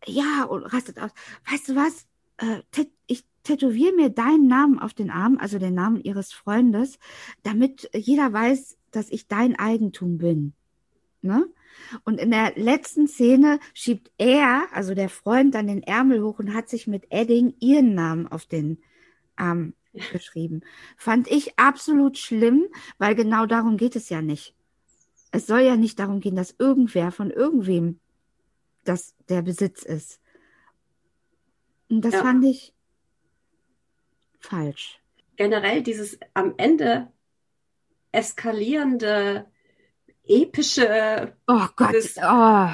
ja, 0.06 0.44
und 0.44 0.64
rastet 0.64 1.00
aus. 1.00 1.12
Weißt 1.50 1.70
du 1.70 1.76
was? 1.76 2.06
Äh, 2.36 2.60
ich 3.06 3.24
tätowiere 3.42 3.94
mir 3.94 4.10
deinen 4.10 4.48
Namen 4.48 4.78
auf 4.78 4.92
den 4.92 5.10
Arm, 5.10 5.38
also 5.38 5.58
den 5.58 5.74
Namen 5.74 6.00
ihres 6.02 6.32
Freundes, 6.32 6.98
damit 7.42 7.88
jeder 7.94 8.32
weiß, 8.32 8.76
dass 8.90 9.10
ich 9.10 9.28
dein 9.28 9.58
Eigentum 9.58 10.18
bin. 10.18 10.52
Ne? 11.26 11.46
Und 12.04 12.18
in 12.18 12.30
der 12.30 12.52
letzten 12.56 13.08
Szene 13.08 13.60
schiebt 13.74 14.10
er, 14.18 14.66
also 14.72 14.94
der 14.94 15.08
Freund, 15.08 15.54
dann 15.54 15.66
den 15.66 15.82
Ärmel 15.82 16.22
hoch 16.22 16.38
und 16.38 16.54
hat 16.54 16.68
sich 16.68 16.86
mit 16.86 17.06
Edding 17.10 17.54
ihren 17.60 17.94
Namen 17.94 18.26
auf 18.26 18.46
den 18.46 18.78
Arm 19.36 19.74
geschrieben. 20.12 20.62
Fand 20.96 21.28
ich 21.30 21.58
absolut 21.58 22.18
schlimm, 22.18 22.66
weil 22.98 23.14
genau 23.14 23.46
darum 23.46 23.76
geht 23.76 23.96
es 23.96 24.08
ja 24.08 24.22
nicht. 24.22 24.54
Es 25.32 25.46
soll 25.46 25.60
ja 25.60 25.76
nicht 25.76 25.98
darum 25.98 26.20
gehen, 26.20 26.36
dass 26.36 26.54
irgendwer 26.58 27.12
von 27.12 27.30
irgendwem 27.30 28.00
das 28.84 29.14
der 29.28 29.42
Besitz 29.42 29.82
ist. 29.82 30.20
Und 31.88 32.04
das 32.04 32.14
ja. 32.14 32.22
fand 32.22 32.44
ich 32.44 32.72
falsch. 34.38 35.00
Generell 35.36 35.82
dieses 35.82 36.18
am 36.34 36.54
Ende 36.56 37.12
eskalierende 38.12 39.46
epische. 40.26 41.32
Oh 41.46 41.66
Gott. 41.76 41.94
Das, 41.94 42.16
oh 42.18 42.68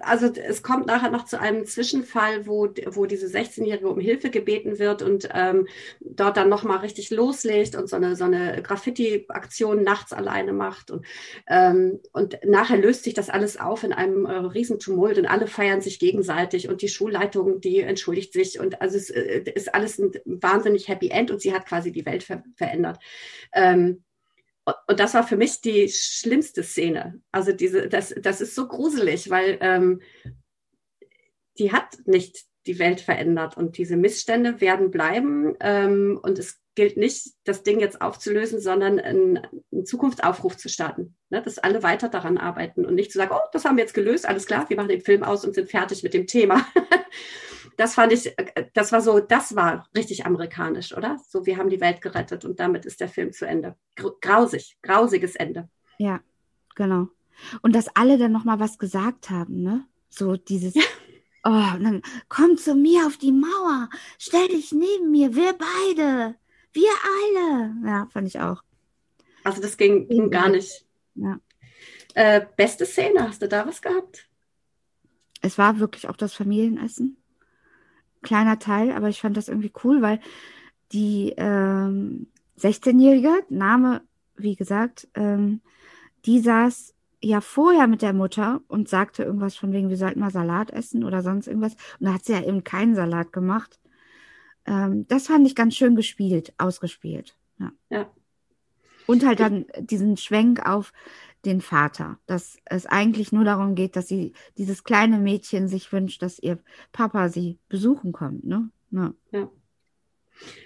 also 0.00 0.26
es 0.26 0.62
kommt 0.62 0.86
nachher 0.86 1.10
noch 1.10 1.24
zu 1.24 1.40
einem 1.40 1.66
Zwischenfall, 1.66 2.46
wo, 2.46 2.68
wo 2.86 3.06
diese 3.06 3.26
16-Jährige 3.26 3.88
um 3.88 4.00
Hilfe 4.00 4.30
gebeten 4.30 4.78
wird 4.78 5.02
und 5.02 5.28
ähm, 5.32 5.66
dort 6.00 6.36
dann 6.36 6.48
nochmal 6.48 6.78
richtig 6.78 7.10
loslegt 7.10 7.74
und 7.74 7.88
so 7.88 7.96
eine, 7.96 8.16
so 8.16 8.24
eine 8.24 8.62
Graffiti-Aktion 8.62 9.82
nachts 9.82 10.12
alleine 10.12 10.52
macht. 10.52 10.90
Und, 10.90 11.06
ähm, 11.48 12.00
und 12.12 12.38
nachher 12.44 12.76
löst 12.76 13.04
sich 13.04 13.14
das 13.14 13.30
alles 13.30 13.58
auf 13.58 13.84
in 13.84 13.92
einem 13.92 14.26
äh, 14.26 14.32
Riesentumult 14.32 15.18
und 15.18 15.26
alle 15.26 15.46
feiern 15.46 15.80
sich 15.80 15.98
gegenseitig 15.98 16.68
und 16.68 16.82
die 16.82 16.88
Schulleitung, 16.88 17.60
die 17.60 17.80
entschuldigt 17.80 18.32
sich 18.32 18.60
und 18.60 18.80
also 18.80 18.96
es 18.96 19.10
äh, 19.10 19.42
ist 19.54 19.74
alles 19.74 19.98
ein 19.98 20.12
wahnsinnig 20.24 20.88
Happy 20.88 21.08
End 21.08 21.30
und 21.30 21.40
sie 21.40 21.54
hat 21.54 21.66
quasi 21.66 21.92
die 21.92 22.06
Welt 22.06 22.22
ver 22.22 22.42
verändert. 22.56 22.98
Ähm, 23.52 24.03
und 24.86 24.98
das 25.00 25.14
war 25.14 25.26
für 25.26 25.36
mich 25.36 25.60
die 25.60 25.88
schlimmste 25.88 26.62
Szene. 26.62 27.20
Also 27.32 27.52
diese, 27.52 27.88
das, 27.88 28.14
das 28.20 28.40
ist 28.40 28.54
so 28.54 28.66
gruselig, 28.66 29.28
weil 29.30 29.58
ähm, 29.60 30.00
die 31.58 31.72
hat 31.72 31.98
nicht 32.06 32.44
die 32.66 32.78
Welt 32.78 33.00
verändert 33.00 33.56
und 33.56 33.76
diese 33.76 33.96
Missstände 33.96 34.60
werden 34.60 34.90
bleiben 34.90 35.54
ähm, 35.60 36.18
und 36.22 36.38
es 36.38 36.60
gilt 36.74 36.96
nicht, 36.96 37.34
das 37.44 37.62
Ding 37.62 37.78
jetzt 37.78 38.00
aufzulösen, 38.00 38.60
sondern 38.60 38.98
einen, 38.98 39.38
einen 39.70 39.86
Zukunftsaufruf 39.86 40.56
zu 40.56 40.68
starten, 40.68 41.14
ne? 41.28 41.42
dass 41.42 41.58
alle 41.58 41.82
weiter 41.82 42.08
daran 42.08 42.38
arbeiten 42.38 42.84
und 42.84 42.94
nicht 42.94 43.12
zu 43.12 43.18
sagen, 43.18 43.32
oh, 43.34 43.48
das 43.52 43.64
haben 43.64 43.76
wir 43.76 43.84
jetzt 43.84 43.94
gelöst, 43.94 44.26
alles 44.26 44.46
klar, 44.46 44.68
wir 44.68 44.76
machen 44.76 44.88
den 44.88 45.02
Film 45.02 45.22
aus 45.22 45.44
und 45.44 45.54
sind 45.54 45.70
fertig 45.70 46.02
mit 46.02 46.14
dem 46.14 46.26
Thema. 46.26 46.66
das 47.76 47.94
fand 47.94 48.12
ich, 48.12 48.34
das 48.72 48.92
war 48.92 49.00
so, 49.00 49.20
das 49.20 49.56
war 49.56 49.88
richtig 49.96 50.26
amerikanisch, 50.26 50.96
oder? 50.96 51.18
So, 51.28 51.46
wir 51.46 51.56
haben 51.56 51.70
die 51.70 51.80
Welt 51.80 52.00
gerettet 52.00 52.44
und 52.44 52.60
damit 52.60 52.84
ist 52.86 53.00
der 53.00 53.08
Film 53.08 53.32
zu 53.32 53.46
Ende. 53.46 53.76
Grausig, 54.20 54.76
grausiges 54.82 55.36
Ende. 55.36 55.68
Ja, 55.98 56.20
genau. 56.74 57.08
Und 57.62 57.74
dass 57.74 57.94
alle 57.96 58.18
dann 58.18 58.32
nochmal 58.32 58.60
was 58.60 58.78
gesagt 58.78 59.30
haben, 59.30 59.62
ne? 59.62 59.84
So 60.08 60.36
dieses, 60.36 60.74
oh, 61.44 61.50
dann 61.80 62.02
komm 62.28 62.56
zu 62.56 62.74
mir 62.74 63.06
auf 63.06 63.16
die 63.16 63.32
Mauer, 63.32 63.88
stell 64.18 64.48
dich 64.48 64.72
neben 64.72 65.10
mir, 65.10 65.34
wir 65.34 65.52
beide, 65.52 66.36
wir 66.72 66.90
alle. 67.18 67.74
Ja, 67.84 68.06
fand 68.10 68.28
ich 68.28 68.38
auch. 68.40 68.62
Also 69.42 69.60
das 69.60 69.76
ging, 69.76 70.08
ging 70.08 70.30
gar 70.30 70.48
nicht. 70.48 70.86
Ja. 71.16 71.38
Äh, 72.14 72.46
beste 72.56 72.86
Szene, 72.86 73.28
hast 73.28 73.42
du 73.42 73.48
da 73.48 73.66
was 73.66 73.82
gehabt? 73.82 74.28
Es 75.42 75.58
war 75.58 75.78
wirklich 75.80 76.08
auch 76.08 76.16
das 76.16 76.32
Familienessen 76.32 77.18
kleiner 78.24 78.58
Teil, 78.58 78.90
aber 78.92 79.08
ich 79.08 79.20
fand 79.20 79.36
das 79.36 79.48
irgendwie 79.48 79.72
cool, 79.84 80.02
weil 80.02 80.18
die 80.92 81.32
ähm, 81.36 82.26
16-Jährige, 82.58 83.44
Name, 83.48 84.02
wie 84.36 84.56
gesagt, 84.56 85.08
ähm, 85.14 85.60
die 86.26 86.40
saß 86.40 86.94
ja 87.22 87.40
vorher 87.40 87.86
mit 87.86 88.02
der 88.02 88.12
Mutter 88.12 88.60
und 88.68 88.88
sagte 88.88 89.22
irgendwas 89.22 89.56
von 89.56 89.72
wegen, 89.72 89.88
wir 89.88 89.96
sollten 89.96 90.20
mal 90.20 90.30
Salat 90.30 90.70
essen 90.70 91.04
oder 91.04 91.22
sonst 91.22 91.46
irgendwas. 91.46 91.74
Und 91.98 92.06
da 92.06 92.14
hat 92.14 92.24
sie 92.24 92.32
ja 92.32 92.42
eben 92.42 92.64
keinen 92.64 92.94
Salat 92.94 93.32
gemacht. 93.32 93.80
Ähm, 94.66 95.06
das 95.08 95.28
fand 95.28 95.46
ich 95.46 95.54
ganz 95.54 95.74
schön 95.74 95.96
gespielt, 95.96 96.52
ausgespielt. 96.58 97.36
Ja. 97.58 97.72
ja. 97.90 98.10
Und 99.06 99.24
halt 99.24 99.40
dann 99.40 99.66
diesen 99.78 100.16
Schwenk 100.16 100.66
auf 100.66 100.92
den 101.46 101.60
Vater, 101.60 102.18
dass 102.26 102.58
es 102.64 102.86
eigentlich 102.86 103.32
nur 103.32 103.44
darum 103.44 103.74
geht, 103.74 103.96
dass 103.96 104.08
sie 104.08 104.32
dieses 104.58 104.84
kleine 104.84 105.18
Mädchen 105.18 105.68
sich 105.68 105.92
wünscht, 105.92 106.22
dass 106.22 106.38
ihr 106.38 106.58
Papa 106.92 107.28
sie 107.28 107.58
besuchen 107.68 108.12
kommt. 108.12 108.44
Ne? 108.44 108.70
Ja. 108.90 109.14
ja. 109.32 109.50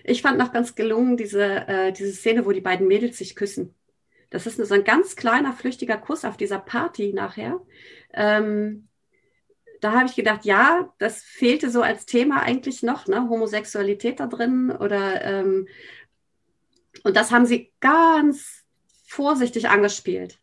Ich 0.04 0.22
fand 0.22 0.38
noch 0.38 0.52
ganz 0.52 0.74
gelungen 0.74 1.16
diese, 1.16 1.44
äh, 1.44 1.92
diese 1.92 2.12
Szene, 2.12 2.46
wo 2.46 2.52
die 2.52 2.60
beiden 2.60 2.86
Mädels 2.86 3.18
sich 3.18 3.36
küssen. 3.36 3.74
Das 4.30 4.46
ist 4.46 4.56
so 4.56 4.74
ein 4.74 4.84
ganz 4.84 5.16
kleiner, 5.16 5.52
flüchtiger 5.52 5.96
Kuss 5.96 6.24
auf 6.24 6.36
dieser 6.36 6.58
Party 6.58 7.12
nachher. 7.12 7.60
Ähm, 8.12 8.88
da 9.80 9.92
habe 9.92 10.06
ich 10.06 10.16
gedacht, 10.16 10.44
ja, 10.44 10.92
das 10.98 11.22
fehlte 11.22 11.70
so 11.70 11.82
als 11.82 12.04
Thema 12.04 12.42
eigentlich 12.42 12.82
noch, 12.82 13.06
ne? 13.06 13.28
Homosexualität 13.28 14.20
da 14.20 14.26
drin 14.26 14.70
oder 14.70 15.22
ähm, 15.24 15.68
und 17.04 17.16
das 17.16 17.30
haben 17.30 17.46
sie 17.46 17.72
ganz 17.80 18.64
vorsichtig 19.06 19.68
angespielt. 19.68 20.40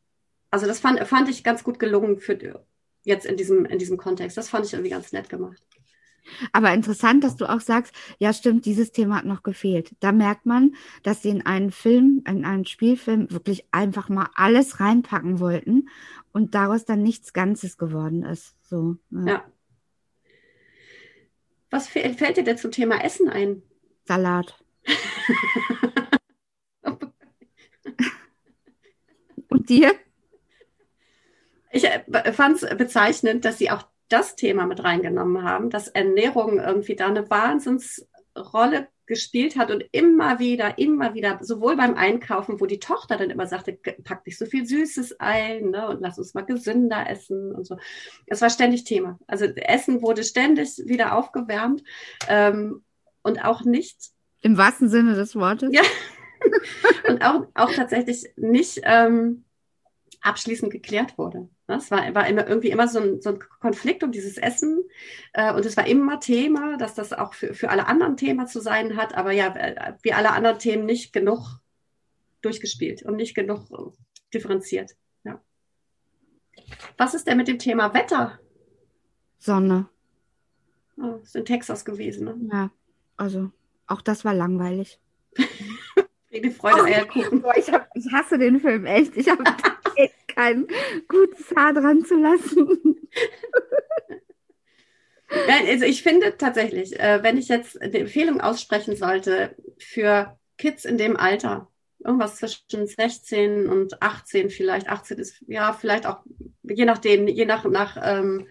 Also 0.55 0.67
das 0.67 0.79
fand, 0.79 1.01
fand 1.01 1.27
ich 1.27 1.43
ganz 1.43 1.65
gut 1.65 1.79
gelungen 1.79 2.17
für 2.17 2.63
jetzt 3.03 3.25
in 3.25 3.35
diesem, 3.35 3.65
in 3.65 3.77
diesem 3.77 3.97
Kontext. 3.97 4.37
Das 4.37 4.47
fand 4.47 4.65
ich 4.65 4.71
irgendwie 4.71 4.91
ganz 4.91 5.11
nett 5.11 5.27
gemacht. 5.27 5.61
Aber 6.53 6.73
interessant, 6.73 7.25
dass 7.25 7.35
du 7.35 7.45
auch 7.45 7.59
sagst, 7.59 7.93
ja 8.19 8.31
stimmt, 8.31 8.65
dieses 8.65 8.93
Thema 8.93 9.17
hat 9.17 9.25
noch 9.25 9.43
gefehlt. 9.43 9.93
Da 9.99 10.13
merkt 10.13 10.45
man, 10.45 10.73
dass 11.03 11.21
sie 11.21 11.27
in 11.27 11.45
einen 11.45 11.71
Film, 11.71 12.23
in 12.25 12.45
einen 12.45 12.65
Spielfilm 12.65 13.29
wirklich 13.31 13.65
einfach 13.71 14.07
mal 14.07 14.29
alles 14.33 14.79
reinpacken 14.79 15.41
wollten 15.41 15.89
und 16.31 16.55
daraus 16.55 16.85
dann 16.85 17.03
nichts 17.03 17.33
Ganzes 17.33 17.77
geworden 17.77 18.23
ist. 18.23 18.55
So. 18.61 18.95
Ja. 19.11 19.27
ja. 19.27 19.43
Was 21.69 21.89
fällt 21.89 22.37
dir 22.37 22.45
denn 22.45 22.57
zum 22.57 22.71
Thema 22.71 23.03
Essen 23.03 23.27
ein? 23.27 23.61
Salat. 24.05 24.57
und 29.49 29.67
dir? 29.67 29.93
Ich 31.75 31.83
äh, 31.83 32.31
fand 32.31 32.63
es 32.63 32.77
bezeichnend, 32.77 33.43
dass 33.43 33.57
sie 33.57 33.69
auch 33.69 33.85
das 34.07 34.37
Thema 34.37 34.65
mit 34.65 34.81
reingenommen 34.81 35.43
haben, 35.43 35.69
dass 35.69 35.89
Ernährung 35.89 36.57
irgendwie 36.57 36.95
da 36.95 37.07
eine 37.07 37.29
Wahnsinnsrolle 37.29 38.87
gespielt 39.07 39.57
hat 39.57 39.71
und 39.71 39.83
immer 39.91 40.39
wieder, 40.39 40.77
immer 40.77 41.13
wieder, 41.15 41.37
sowohl 41.41 41.75
beim 41.75 41.95
Einkaufen, 41.95 42.61
wo 42.61 42.65
die 42.65 42.79
Tochter 42.79 43.17
dann 43.17 43.29
immer 43.29 43.45
sagte, 43.45 43.77
pack 44.05 44.25
nicht 44.25 44.37
so 44.37 44.45
viel 44.45 44.65
Süßes 44.65 45.19
ein 45.19 45.71
ne, 45.71 45.89
und 45.89 45.99
lass 45.99 46.17
uns 46.17 46.33
mal 46.33 46.45
gesünder 46.45 47.09
essen 47.09 47.51
und 47.53 47.67
so. 47.67 47.77
Es 48.25 48.39
war 48.39 48.49
ständig 48.49 48.85
Thema. 48.85 49.19
Also 49.27 49.43
Essen 49.43 50.01
wurde 50.01 50.23
ständig 50.23 50.77
wieder 50.85 51.17
aufgewärmt 51.17 51.83
ähm, 52.29 52.85
und 53.21 53.43
auch 53.43 53.65
nicht. 53.65 54.11
Im 54.41 54.57
wahrsten 54.57 54.87
Sinne 54.87 55.15
des 55.15 55.35
Wortes? 55.35 55.71
Ja. 55.73 55.83
und 57.09 57.21
auch, 57.21 57.47
auch 57.53 57.71
tatsächlich 57.73 58.31
nicht 58.37 58.79
ähm, 58.83 59.43
abschließend 60.21 60.71
geklärt 60.71 61.17
wurde. 61.17 61.49
Es 61.67 61.89
war, 61.89 62.13
war 62.13 62.27
immer 62.27 62.47
irgendwie 62.47 62.69
immer 62.69 62.87
so 62.87 62.99
ein, 62.99 63.21
so 63.21 63.31
ein 63.31 63.39
Konflikt 63.59 64.03
um 64.03 64.11
dieses 64.11 64.37
Essen. 64.37 64.83
Äh, 65.33 65.53
und 65.53 65.65
es 65.65 65.75
war 65.77 65.87
immer 65.87 66.19
Thema, 66.19 66.77
dass 66.77 66.93
das 66.93 67.11
auch 67.11 67.33
für, 67.33 67.53
für 67.53 67.69
alle 67.69 67.87
anderen 67.87 68.17
Thema 68.17 68.45
zu 68.45 68.59
sein 68.59 68.95
hat, 68.97 69.15
aber 69.15 69.31
ja, 69.31 69.47
äh, 69.55 69.93
wie 70.03 70.13
alle 70.13 70.31
anderen 70.31 70.59
Themen 70.59 70.85
nicht 70.85 71.11
genug 71.11 71.59
durchgespielt 72.41 73.03
und 73.03 73.15
nicht 73.15 73.33
genug 73.33 73.67
differenziert. 74.33 74.91
Ja. 75.23 75.41
Was 76.97 77.15
ist 77.15 77.27
denn 77.27 77.37
mit 77.37 77.47
dem 77.47 77.57
Thema 77.57 77.93
Wetter? 77.93 78.39
Sonne. 79.39 79.89
Oh, 80.97 81.19
ist 81.23 81.35
in 81.35 81.45
Texas 81.45 81.83
gewesen, 81.83 82.25
ne? 82.25 82.49
Ja, 82.51 82.71
also 83.17 83.51
auch 83.87 84.01
das 84.01 84.23
war 84.23 84.33
langweilig. 84.33 84.99
Friede, 86.29 86.51
Freude, 86.51 86.81
oh, 86.81 86.85
Eierkuchen. 86.85 87.43
ich, 87.57 87.71
hab, 87.71 87.89
ich 87.95 88.11
hasse 88.11 88.37
den 88.37 88.59
Film 88.59 88.85
echt. 88.85 89.15
Ich 89.17 89.29
habe 89.29 89.43
kein 90.35 90.67
gutes 91.07 91.55
Haar 91.55 91.73
dran 91.73 92.03
zu 92.05 92.15
lassen. 92.15 92.95
also 95.47 95.85
ich 95.85 96.03
finde 96.03 96.37
tatsächlich, 96.37 96.99
äh, 96.99 97.23
wenn 97.23 97.37
ich 97.37 97.47
jetzt 97.47 97.81
eine 97.81 97.97
Empfehlung 97.97 98.41
aussprechen 98.41 98.95
sollte 98.95 99.55
für 99.77 100.37
Kids 100.57 100.85
in 100.85 100.97
dem 100.97 101.17
Alter, 101.17 101.71
irgendwas 102.03 102.35
zwischen 102.37 102.87
16 102.87 103.67
und 103.67 104.01
18 104.01 104.49
vielleicht, 104.49 104.89
18 104.89 105.17
ist 105.17 105.43
ja 105.47 105.73
vielleicht 105.73 106.05
auch, 106.05 106.19
je 106.63 106.85
nachdem, 106.85 107.27
je 107.27 107.45
nach, 107.45 107.65
nach 107.65 107.97
ähm, 108.01 108.47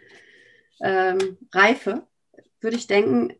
ähm, 0.82 1.38
Reife, 1.52 2.06
würde 2.60 2.76
ich 2.76 2.86
denken, 2.86 3.34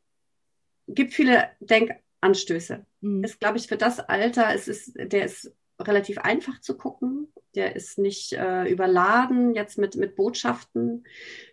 gibt 0.87 1.15
viele 1.15 1.49
Denkanstöße. 1.61 2.87
Mhm. 3.01 3.25
Ist, 3.25 3.41
glaube 3.41 3.59
ich, 3.59 3.67
für 3.67 3.77
das 3.77 4.01
Alter, 4.01 4.55
es 4.55 4.69
ist, 4.69 4.93
der 4.95 5.25
ist 5.25 5.53
relativ 5.85 6.19
einfach 6.19 6.61
zu 6.61 6.77
gucken. 6.77 7.33
Der 7.55 7.77
ist 7.77 7.99
nicht 7.99 8.33
äh, 8.33 8.69
überladen 8.69 9.55
jetzt 9.55 9.79
mit, 9.79 9.97
mit 9.97 10.17
Botschaften. 10.17 11.05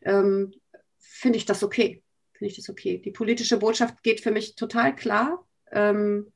Ähm, 0.01 0.53
Finde 0.97 1.38
ich 1.38 1.45
das 1.45 1.63
okay. 1.63 2.03
Finde 2.33 2.51
ich 2.51 2.57
das 2.57 2.69
okay. 2.69 2.97
Die 2.97 3.11
politische 3.11 3.57
Botschaft 3.57 4.01
geht 4.03 4.21
für 4.21 4.31
mich 4.31 4.55
total 4.55 4.95
klar. 4.95 5.45
ähm, 5.71 6.31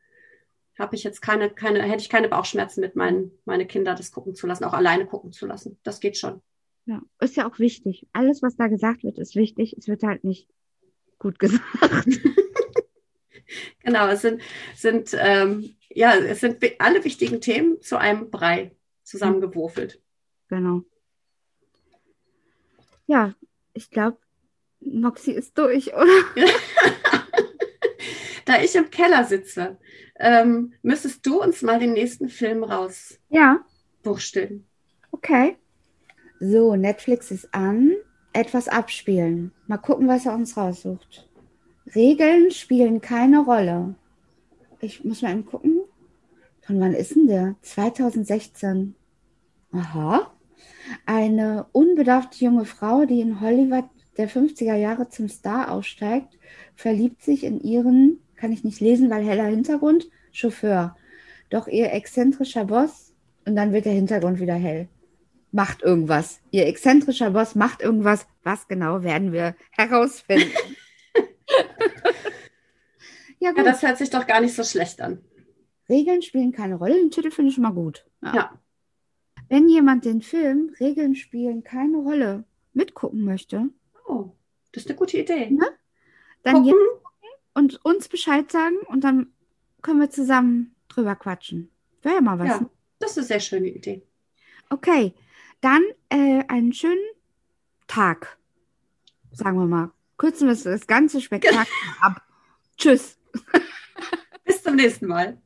habe 0.77 0.95
ich 0.95 1.03
jetzt 1.03 1.21
keine, 1.21 1.49
keine, 1.49 1.81
hätte 1.83 2.01
ich 2.01 2.09
keine 2.09 2.27
Bauchschmerzen 2.27 2.81
mit 2.81 2.95
meinen, 2.95 3.31
meine 3.45 3.65
Kinder 3.65 3.95
das 3.95 4.11
gucken 4.11 4.35
zu 4.35 4.45
lassen, 4.45 4.65
auch 4.65 4.73
alleine 4.73 5.05
gucken 5.05 5.31
zu 5.31 5.45
lassen. 5.45 5.79
Das 5.83 5.99
geht 5.99 6.17
schon. 6.17 6.41
Ja, 6.85 7.01
ist 7.19 7.35
ja 7.35 7.49
auch 7.49 7.59
wichtig. 7.59 8.05
Alles, 8.13 8.41
was 8.41 8.55
da 8.57 8.67
gesagt 8.67 9.03
wird, 9.03 9.17
ist 9.17 9.35
wichtig. 9.35 9.75
Es 9.77 9.87
wird 9.87 10.03
halt 10.03 10.23
nicht 10.23 10.49
gut 11.17 11.39
gesagt. 11.39 12.07
genau, 13.83 14.07
es 14.09 14.21
sind, 14.21 14.41
sind 14.75 15.15
ähm, 15.17 15.75
ja, 15.95 16.13
es 16.13 16.41
sind 16.41 16.61
alle 16.79 17.03
wichtigen 17.03 17.39
Themen 17.39 17.81
zu 17.81 17.97
einem 17.97 18.29
Brei 18.29 18.75
zusammengewürfelt. 19.03 20.01
Genau. 20.49 20.81
Ja, 23.07 23.33
ich 23.73 23.89
glaube, 23.89 24.17
Moxie 24.81 25.31
ist 25.31 25.57
durch, 25.57 25.93
oder? 25.93 26.05
da 28.45 28.61
ich 28.61 28.75
im 28.75 28.89
Keller 28.89 29.23
sitze, 29.23 29.77
ähm, 30.19 30.73
müsstest 30.81 31.25
du 31.25 31.41
uns 31.41 31.61
mal 31.61 31.79
den 31.79 31.93
nächsten 31.93 32.27
Film 32.27 32.63
raus 32.63 33.17
ja. 33.29 33.63
buchstillen. 34.03 34.67
Okay. 35.11 35.55
So, 36.41 36.75
Netflix 36.75 37.31
ist 37.31 37.53
an. 37.53 37.93
Etwas 38.33 38.67
abspielen. 38.67 39.53
Mal 39.67 39.77
gucken, 39.77 40.09
was 40.09 40.25
er 40.25 40.33
uns 40.33 40.57
raussucht. 40.57 41.29
Regeln 41.95 42.51
spielen 42.51 42.99
keine 42.99 43.39
Rolle. 43.39 43.95
Ich 44.81 45.05
muss 45.05 45.21
mal 45.21 45.31
eben 45.31 45.45
gucken. 45.45 45.84
Von 46.65 46.79
wann 46.79 46.93
ist 46.93 47.15
denn 47.15 47.27
der? 47.27 47.55
2016. 47.61 48.95
Aha. 49.71 50.31
Eine 51.05 51.67
unbedarfte 51.73 52.43
junge 52.43 52.65
Frau, 52.65 53.05
die 53.05 53.21
in 53.21 53.39
Hollywood 53.39 53.85
der 54.17 54.27
50er 54.27 54.75
Jahre 54.75 55.07
zum 55.09 55.29
Star 55.29 55.71
aufsteigt, 55.71 56.39
verliebt 56.75 57.21
sich 57.21 57.43
in 57.43 57.59
ihren, 57.59 58.19
kann 58.35 58.51
ich 58.51 58.63
nicht 58.63 58.79
lesen, 58.79 59.11
weil 59.11 59.23
heller 59.23 59.45
Hintergrund, 59.45 60.09
Chauffeur. 60.31 60.95
Doch 61.51 61.67
ihr 61.67 61.93
exzentrischer 61.93 62.65
Boss, 62.65 63.13
und 63.45 63.55
dann 63.55 63.71
wird 63.71 63.85
der 63.85 63.93
Hintergrund 63.93 64.39
wieder 64.39 64.55
hell, 64.55 64.87
macht 65.51 65.83
irgendwas. 65.83 66.39
Ihr 66.49 66.65
exzentrischer 66.65 67.29
Boss 67.29 67.53
macht 67.53 67.83
irgendwas. 67.83 68.25
Was 68.43 68.67
genau 68.67 69.03
werden 69.03 69.31
wir 69.31 69.55
herausfinden? 69.69 70.51
ja, 73.39 73.51
gut. 73.51 73.59
ja, 73.59 73.63
das 73.63 73.83
hört 73.83 73.99
sich 73.99 74.09
doch 74.09 74.25
gar 74.25 74.41
nicht 74.41 74.55
so 74.55 74.63
schlecht 74.63 74.99
an. 74.99 75.19
Regeln 75.89 76.21
spielen 76.21 76.51
keine 76.51 76.75
Rolle. 76.75 76.95
Den 76.95 77.11
Titel 77.11 77.31
finde 77.31 77.49
ich 77.49 77.55
schon 77.55 77.63
mal 77.63 77.73
gut. 77.73 78.05
Ja. 78.21 78.35
ja. 78.35 78.61
Wenn 79.49 79.69
jemand 79.69 80.05
den 80.05 80.21
Film 80.21 80.75
Regeln 80.79 81.15
spielen 81.15 81.63
keine 81.63 81.97
Rolle 81.97 82.45
mitgucken 82.73 83.23
möchte. 83.23 83.69
Oh, 84.07 84.31
das 84.71 84.83
ist 84.83 84.89
eine 84.89 84.97
gute 84.97 85.17
Idee. 85.17 85.49
Ne? 85.51 85.65
Dann 86.43 86.63
gucken. 86.63 86.75
und 87.53 87.85
uns 87.85 88.07
Bescheid 88.07 88.51
sagen 88.51 88.77
und 88.87 89.03
dann 89.03 89.33
können 89.81 89.99
wir 89.99 90.09
zusammen 90.09 90.75
drüber 90.87 91.15
quatschen. 91.15 91.71
Wäre 92.01 92.15
ja 92.15 92.21
mal 92.21 92.39
was. 92.39 92.47
Ja, 92.47 92.59
ne? 92.61 92.69
das 92.99 93.11
ist 93.11 93.17
eine 93.17 93.27
sehr 93.27 93.39
schöne 93.39 93.69
Idee. 93.69 94.03
Okay, 94.69 95.13
dann 95.61 95.83
äh, 96.09 96.43
einen 96.47 96.73
schönen 96.73 97.03
Tag, 97.87 98.37
sagen 99.31 99.59
wir 99.59 99.67
mal. 99.67 99.91
Kürzen 100.17 100.47
wir 100.47 100.55
das 100.55 100.87
ganze 100.87 101.21
Spektakel 101.21 101.75
ab. 102.01 102.21
Tschüss. 102.77 103.17
Bis 104.43 104.63
zum 104.63 104.75
nächsten 104.75 105.07
Mal. 105.07 105.41